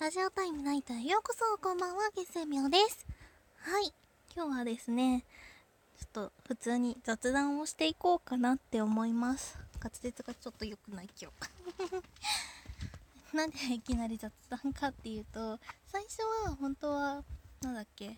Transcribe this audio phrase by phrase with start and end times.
[0.00, 3.06] ラジオタイムナイトへようこそこんばんは月星明です。
[3.58, 3.92] はい
[4.34, 5.26] 今日はですね
[5.98, 9.58] ちょっと普通に雑談をしていこうかなって思います。
[9.78, 11.30] 滑舌がちょっと良くない今
[13.30, 13.36] 日。
[13.36, 17.22] なんでいきなり雑談かっていうと最初は本当は
[17.60, 18.16] なんだっけ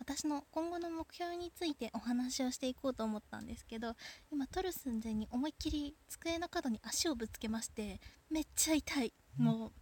[0.00, 3.96] 私の今後の目標についてお話をしていこうと思ったんですけど
[4.30, 9.14] 今撮る寸前に思いっきり机の角に足をぶつけましてめっちゃ痛い。
[9.38, 9.72] もう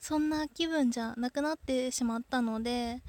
[0.00, 3.02] そんな気分じゃなくなってしまったので、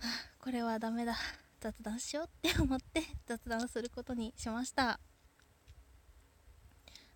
[0.40, 1.16] これはダメだ。
[1.64, 5.00] 雑談しようって思って雑談することにしました。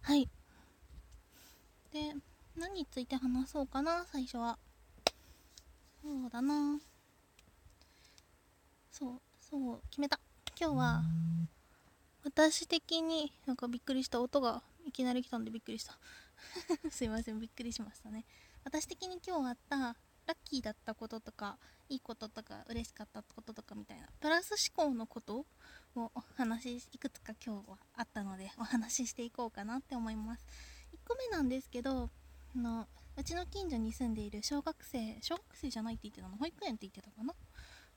[0.00, 0.26] はい。
[1.92, 2.14] で
[2.56, 4.58] 何について話そうかな最初は。
[6.02, 6.80] そうだな。
[8.90, 10.18] そうそう決めた。
[10.58, 11.02] 今日は
[12.24, 14.22] 私的になんかびっくりした。
[14.22, 15.98] 音がいきなり来たんでびっくりした。
[16.90, 18.24] すいませんびっくりしましたね。
[18.68, 19.94] 私的に今日あったラ
[20.34, 21.56] ッキーだったこととか
[21.88, 25.46] いいこととか嬉しかったこととかみたいなプラス思考のこと
[25.96, 30.44] をお話しいくつか今日はあったのでお話ししていこうかなって思います。
[30.92, 32.10] 1個目なんですけど
[32.54, 37.32] あのうちの近所に住んでいる小学生小学生じゃないって言ってたの保育園って言ってたかな？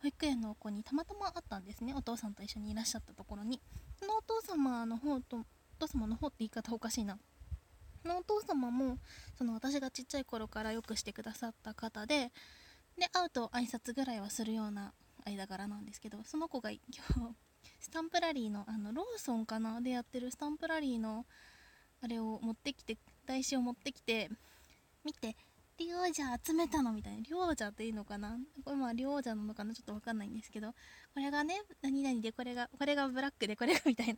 [0.01, 1.93] 保育園の子にたまたま会ったんですね。
[1.93, 3.61] お父さんと一緒にいらっしゃったところに。
[3.99, 5.45] そのお父様の方とお
[5.79, 7.19] 父様の方って言い方おかしいな。
[8.07, 8.97] のお父様も
[9.37, 12.31] その私がちっちゃい頃からよくしてくださった方で
[12.97, 14.93] で会うと挨拶ぐらいはするような
[15.25, 17.35] 間柄なんですけどその子が今日
[17.79, 21.25] スタンプラリーのあのローソンかなでやってるスタンプラリーの
[22.01, 24.29] あれを持ってきて台紙を持ってきて
[25.03, 25.35] 見て
[25.77, 27.19] リオジャ集めたのみたいな。
[27.21, 28.37] リオジャっていいのかな？
[28.63, 29.73] これまあリオジャなのかな？
[29.73, 34.13] ちょっとわかんないんですけど、これがね、何々でこれが、これがブラックでこれが みたいな。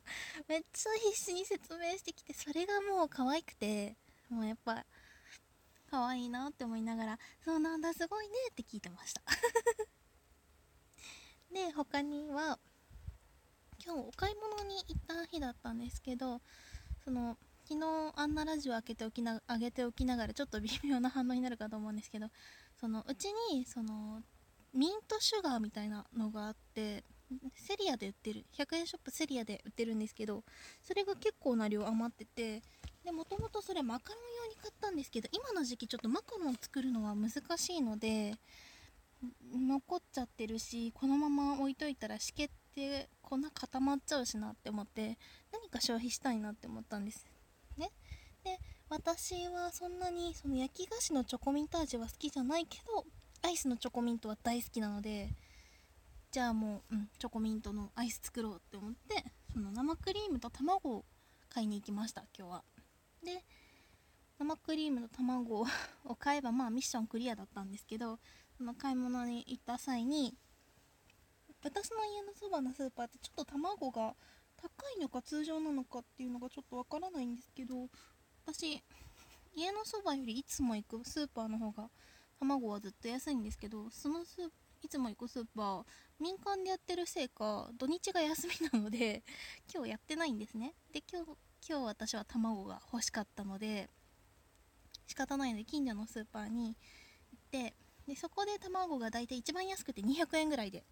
[0.48, 3.96] めっちゃ必死に説明してきて、それがもう可愛くて、
[4.30, 4.86] もうやっぱ、
[5.90, 9.22] 可愛いなって思いながら、そうなんだ、すごいねって聞いてました。
[11.54, 12.60] で、他には、
[13.86, 16.42] 今日お買い物に行った日だったんですけど、
[17.04, 17.86] その、昨日
[18.16, 22.28] あんなラジオ開けておきな上げておきながらちょっと微妙な反応になるかと思うんですけど
[22.80, 24.22] そのうちにその
[24.74, 27.04] ミントシュガーみたいなのがあって
[27.56, 30.44] セリアで売ってる100円ショップセリアで売ってるんですけど
[30.82, 32.62] それが結構な量余ってて
[33.04, 38.36] でもともとそれマカロン用に買ったんですけど今の時期ちょっとマカロン作るのは難しいので
[39.56, 45.18] 残っちゃってるしこのまま置いといたらしけって粉固まっちゃうしなって思って
[45.52, 47.33] 何か消費したいなって思ったんです。
[47.78, 47.92] ね。
[48.44, 53.06] で私はそんなにその焼き菓子のチョコミント味は好きじゃないけど
[53.42, 55.30] アイスのチョコミントは大好きなので
[56.32, 59.24] じゃあもう、うん、チョコミントのアイス作ろうって思って
[59.54, 61.06] その生クリームと卵を
[61.50, 62.64] 買いに行きました今日は。
[63.24, 63.44] で
[64.40, 65.66] 生クリームと卵を
[66.18, 68.20] 買えばまあミッションクリアだったんですけど
[68.58, 70.36] その買い物に行った際に
[71.64, 74.16] 私の家のそばのスーパーってちょっと卵が
[74.64, 77.90] 高いのか通常なのかっていうのがちょっとわからないんですけど
[78.46, 78.82] 私
[79.56, 81.90] 家のそばよりいつも行くスーパーの方が
[82.40, 84.50] 卵はずっと安いんですけどそのスー
[84.84, 85.84] いつも行くスーパー
[86.20, 89.24] 民間でやってるせいか土日が休みなので
[89.74, 90.74] 今日やってないんですね。
[90.92, 91.38] で今日
[91.68, 93.90] 今日私は卵が欲しかったので
[95.08, 96.76] 仕方ないので近所のスーパーに
[97.32, 97.76] 行って
[98.08, 100.86] でそこで卵が大体一番安くて200円ぐらいで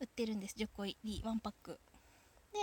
[0.00, 1.80] 売ってるんです10個入り1パック。
[2.52, 2.58] で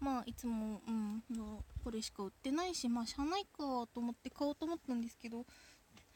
[0.00, 5.44] まあいつもうんのこれしか売ってないしまあしゃあないかと思って買おうと思ったんですけど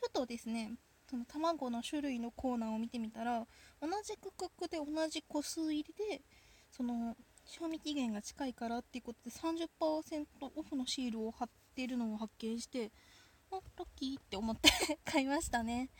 [0.00, 0.72] ふとですね
[1.10, 3.46] その卵の種類のコーナーを見てみたら
[3.80, 6.22] 同じ価格で同じ個数入りで
[6.70, 10.26] その賞味期限が近いからっていうことで30%
[10.56, 12.92] オフのシールを貼ってるのを発見して
[13.50, 14.70] あラッキーって思って
[15.04, 15.90] 買いましたね。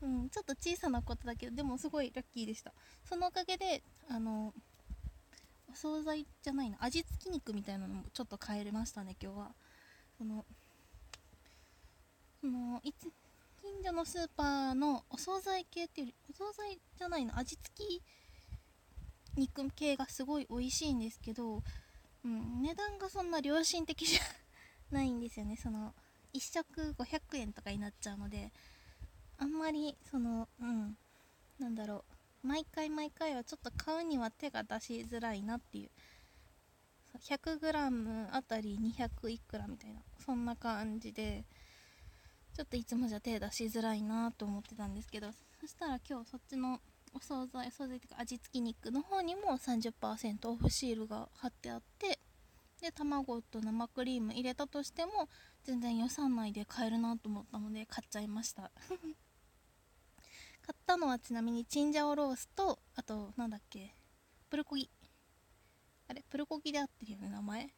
[0.00, 2.72] うんちょっと小さなことだけどでもすごいラッキーでした。
[3.04, 4.54] そのおかげであの
[5.80, 9.54] 惣菜じゃないな味付き肉みたいなのもちょっと変えれましたね今日は。
[10.18, 10.44] その
[12.40, 13.04] そのいつ
[13.62, 18.02] 近所のスーパーのお惣菜系っていうよりお惣菜じゃないの味付き
[19.36, 21.62] 肉系がすごい美味しいんですけど、
[22.24, 24.20] うん、値段がそんな良心的じゃ
[24.90, 25.56] ないんですよね。
[25.56, 25.94] その
[26.34, 28.52] 1食500円とかになっちゃうので
[29.38, 30.96] あんまりそのうん
[31.60, 32.17] なんだろう。
[32.42, 35.90] 毎回毎回はちょっと買うには手が出しづらいなっていう。
[37.18, 40.00] 100g あたり200いくらみたいな。
[40.24, 41.44] そんな感じで
[42.54, 45.30] ちょっといつもじゃ手出しづらいなと思ってたんですけど。
[45.60, 46.80] そしたら今日そっちの
[47.14, 52.18] お惣菜お惣菜っていうか味付き肉の方にも30%オフシールが貼ってあって
[52.80, 55.28] で卵と生クリーム入れたとしても
[55.64, 58.70] 全然予算内で買えるなと思ったので買っちゃいました。
[60.68, 63.94] 買ったのはちなみにチンジャオロースとあとなんだっけ
[64.50, 64.90] プルコギ。
[66.08, 67.70] あれプルコギで合ってるよね名前。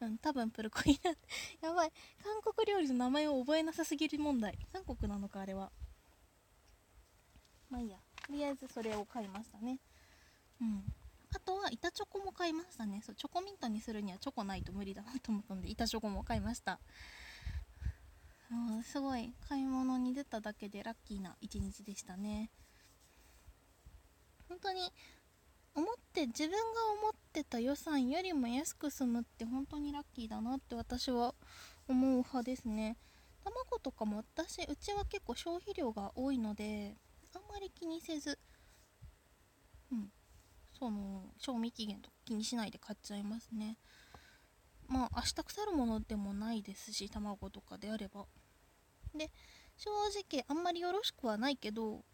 [0.00, 1.10] うん多分プルコギだ。
[1.62, 1.92] やばい。
[2.24, 4.58] 韓国料理の名前を覚えなさすぎる問題。
[4.72, 5.70] 韓国なのかあれは。
[7.70, 8.00] まあいいや。
[8.26, 9.78] とりあえずそれを買いましたね。
[10.60, 10.84] うん。
[11.32, 13.00] あとは板チョコも買いましたね。
[13.06, 16.80] そうチョコミントにするにはチョコないと無理だなと思ったので板チョコも買いました。
[18.84, 22.50] すごい買い物に出ただけでラッキーな一日でしたね。
[24.48, 24.92] 本当に
[25.74, 26.58] 思って自分が
[27.00, 31.34] 思ってた予算よりも安く済むって本当にラッキーだなって私は
[31.88, 32.98] 思う派ですね。
[33.44, 36.96] 卵とかも私うちは結構消費量が多いので
[37.34, 38.38] あんまり気にせず
[39.90, 40.12] うん
[40.78, 43.78] その賞味期限とか気にしないで買っちゃいますね。
[44.88, 48.26] まあ明日腐るものでもないですし卵とかであれば。
[49.14, 49.30] で
[49.76, 49.90] 正
[50.30, 52.04] 直あんまりよろしくはないけど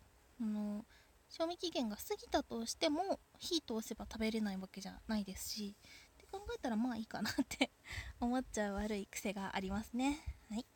[0.40, 0.84] あの
[1.28, 7.70] 賞味期限が過ぎたとしても火通せば食べれないわけじゃないですしって考えたらまあいいかなって
[8.20, 10.18] 思っちゃう悪い癖がありますね。
[10.48, 10.66] はい。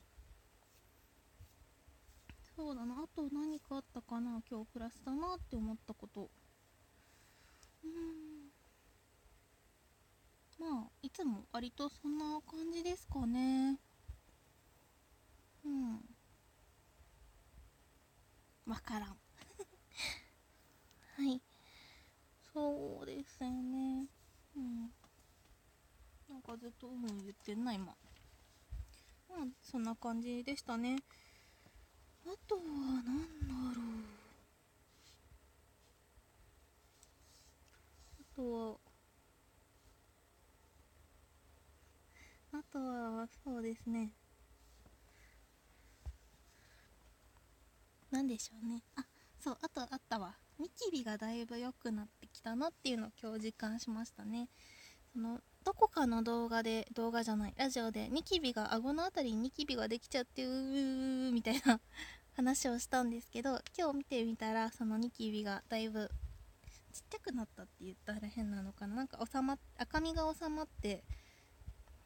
[2.55, 3.03] そうだな。
[3.03, 4.43] あと何かあったかな。
[4.49, 6.31] 今日プラスだなって思ったこと。
[7.85, 8.53] うん。
[10.59, 13.81] まあいつも割とそんな感じですかね。
[15.65, 16.12] うん。
[18.67, 19.17] わからん。
[21.17, 21.41] はい。
[22.53, 24.07] そうですよね。
[24.57, 24.91] うん。
[26.29, 27.87] なんかずっとうん言ってんな今。
[27.87, 30.97] まあそんな感じでしたね。
[32.25, 32.63] あとは
[33.05, 33.05] 何
[33.47, 34.23] だろう。
[38.21, 38.77] あとは
[42.53, 44.13] あとはそうですね。
[48.13, 48.83] 何でしょうね。
[48.95, 49.05] あ
[49.41, 50.37] そうあとあったわ。
[50.59, 54.49] ニキビがだいぶ良くなってきたなっていうのを今日実感しましたね。
[55.13, 61.81] そのどこかの動画で動画じゃないラジオでニキビが顎の辺りにニキビができちゃってうーみたいな
[62.35, 66.11] 話をしたんですけど今日見てみたらそのニキビがだいぶ
[66.93, 68.97] ちっちゃくなったって言ったら変なのかな。
[68.97, 71.05] なんか収まっ赤みが収まって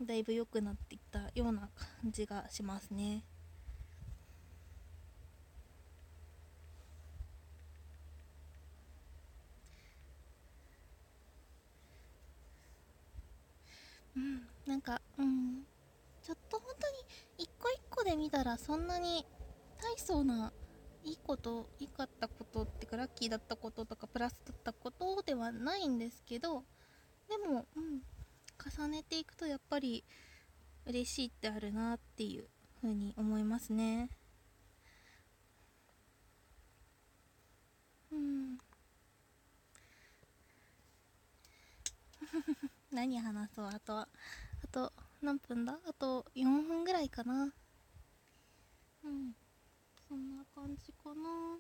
[0.01, 1.71] だいぶ良くなってきたような
[2.03, 3.25] 感じがしますね。
[14.17, 14.49] うん。
[14.67, 15.65] なんかうん。
[16.23, 16.97] ちょっと本当に
[17.39, 19.25] 一個一個で見たらそんなに
[19.81, 20.53] 大層な
[21.05, 26.65] いいこといいかったことってかラッキーだったこととかプラスだったことではないんですけど
[27.29, 28.03] でも、うん、
[28.83, 30.05] 重ねていくとやっぱり
[30.87, 32.49] 嬉しいってあるなっていう
[32.83, 34.11] 風に思いますね。
[38.11, 38.59] うん。
[42.97, 44.09] 何話そうあとは
[44.65, 44.91] あと
[45.21, 45.79] 何分だ？
[45.87, 47.53] あと4分ぐらいかな。
[49.05, 49.35] うん。
[50.09, 51.59] そんな感じかな。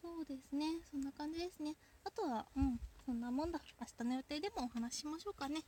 [0.00, 0.80] そうですね。
[0.90, 1.74] そんな感じですね。
[2.04, 2.80] あとはうん。
[3.04, 3.60] そんなもんだ。
[3.78, 5.60] 明日の予定でもお話しましょうかね。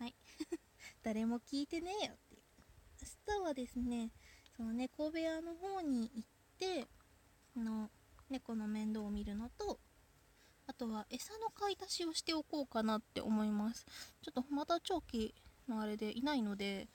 [0.00, 0.14] はい。
[1.04, 2.42] 誰も聞いてねえよって
[3.28, 4.10] 明日はですね
[4.56, 6.88] その猫部屋の方に行って
[7.56, 7.90] あの
[8.28, 9.78] 猫の面倒を見るのと
[10.66, 13.86] あとは餌の買い出しをしておこうかなって思います。
[14.22, 15.34] ちょっとまた長期
[15.68, 16.88] のあれでいないので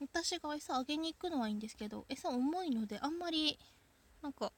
[0.00, 3.58] 私が餌あげに行くのはいいんですけど餌重いのであんまり
[4.22, 4.52] なんか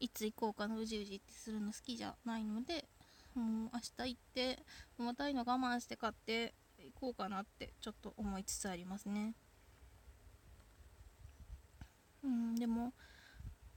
[0.00, 2.84] いつ行こうかなうじうじってするの好きじゃないので
[3.34, 4.58] もう明日行って
[4.98, 9.34] 重たいの我慢して買って行こうかなってちょっと思いつつありますね。
[12.24, 12.92] うんでも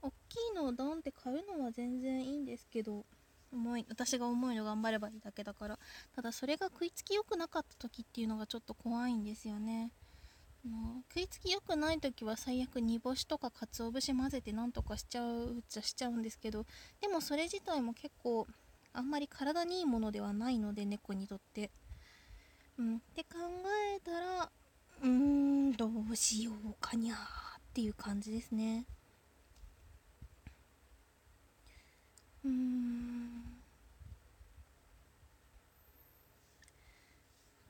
[0.02, 3.04] 大きいのをドンって買うのは全然いいんですけど
[3.52, 5.78] 重い私が重いの頑張ればいいだけだから。
[6.14, 9.92] ただそれが食いつき良くなかった時っていうのがちょっと怖いんですよね。
[10.66, 16.66] の食いつき良くない時は最悪煮干しとか鰹節混ぜてなんとかしちゃうっちゃしちゃうんですけど
[17.00, 18.46] でもそれ自体も結構
[18.92, 21.70] あんまり体にいいものではないので猫にとって。
[22.78, 23.38] うんって考
[23.96, 24.50] えたら
[25.02, 27.20] うーんどうしようかにゃーっ
[27.72, 28.84] ていう感じですね。
[32.44, 33.35] うーん。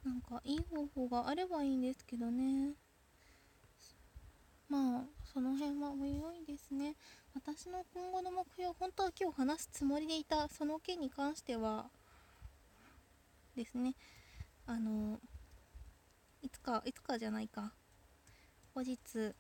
[0.07, 2.75] なんかいい方法があればいいんですけどね。
[4.69, 5.01] まあ
[5.33, 6.95] その辺はおいおいですね。
[7.35, 11.87] 私の今後の目標本当は今日話すつもりでいたその件に関しては
[13.57, 13.97] ですね。
[14.69, 15.19] あの
[16.41, 17.73] いつかいつかじゃないか。
[18.77, 18.99] 後日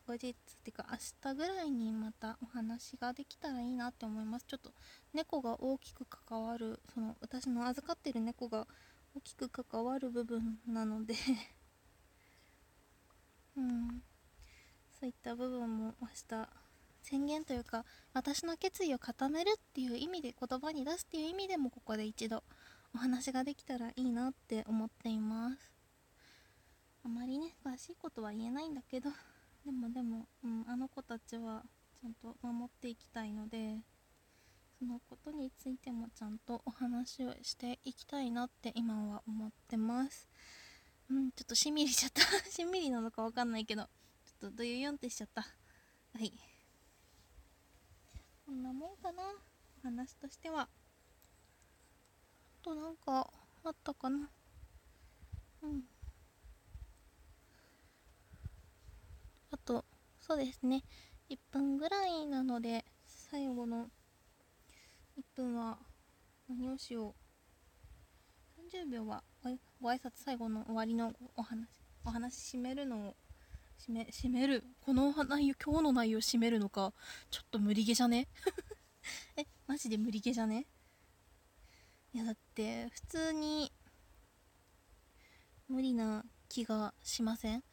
[0.08, 4.44] 後日っていうか明日ぐらいにまたお話ができたらいいなって思います。
[4.49, 4.73] ちょっと
[5.14, 8.66] 猫が大きく関わるその私の預かってる猫が
[9.16, 11.14] 大きく関わる部分なので
[13.56, 14.02] うん。
[15.00, 16.49] そういった部分も明日
[17.02, 22.44] 宣言というか私の決意を固めるっていう意味で言葉に出すっていう意味でもここで一度
[22.94, 25.73] お話ができたらいいなって思っています。
[27.04, 29.11] あまりね詳しいことは言えないんだけど
[29.64, 33.78] でもでも、うん、あの子たちはちゃんと守っていきたいので
[34.78, 40.28] そのことについてもちゃんとお話をしていきたいなって今は思ってます。
[41.09, 42.21] うんちょっとしんみりしちゃった。
[42.50, 43.85] しんみりなのかわかんないけど。
[43.85, 45.42] ちょっとドユヨンってしちゃった。
[45.42, 45.49] は
[46.21, 46.30] い。
[48.45, 49.23] こんなもんかな。
[49.78, 50.62] お話としては。
[50.62, 50.68] あ
[52.62, 53.30] となんか
[53.64, 54.28] あったかな。
[55.62, 55.88] うん。
[59.52, 59.87] あと
[60.21, 60.85] そうですね。
[61.30, 63.90] 1分ぐらいなので最後の
[65.18, 65.78] 1分は
[66.49, 67.14] 何をしよ
[68.58, 68.61] う。
[68.75, 69.23] 30秒は
[69.80, 71.68] ご挨拶最後の終わりのお話。
[72.04, 73.16] お話締めるのを
[73.78, 74.64] 締め締める。
[74.80, 76.92] この内容今日の内容締めるのか
[77.30, 78.28] ちょっと無理ゲーじゃね。
[79.37, 80.66] えマジで無理ゲーじゃね。
[82.12, 83.73] いやだって普通に
[85.68, 87.64] 無理な気がしません？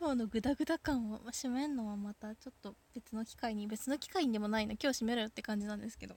[0.00, 4.74] 今日のグダグダ感を締めるのはまたちょっと別の機会に別の機会にでもないの。
[4.80, 6.14] 今日締めろよって感じなんですけど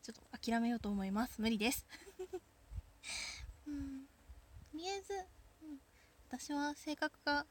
[0.00, 1.40] ちょっと諦めようと思います。
[1.40, 1.84] 無理です。
[3.66, 4.06] うん。
[4.70, 5.12] とりあえず、
[5.62, 5.80] うん、
[6.28, 7.46] 私は性格が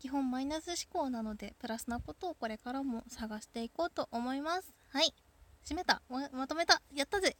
[0.00, 4.74] 基本マイナス思考なのでプラスなことをこれからも探していこうと思います。
[4.88, 5.14] はい。
[5.64, 6.02] 締めた。
[6.08, 6.82] ままとめた。
[6.92, 7.36] やったぜ。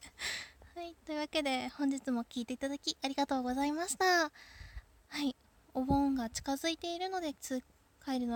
[0.76, 0.94] はい。
[1.04, 4.30] というわけで本日も聴いていただきありがとうございました。
[5.08, 5.34] はい。
[5.74, 7.34] お盆が近づいているので
[8.04, 8.30] 帰るの